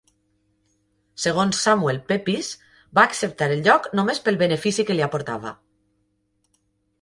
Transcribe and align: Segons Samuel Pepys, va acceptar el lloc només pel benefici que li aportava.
Segons 1.25 1.59
Samuel 1.65 1.99
Pepys, 2.11 2.49
va 2.99 3.03
acceptar 3.11 3.51
el 3.57 3.61
lloc 3.69 3.87
només 4.01 4.23
pel 4.29 4.41
benefici 4.41 4.87
que 4.89 4.97
li 4.97 5.05
aportava. 5.11 5.55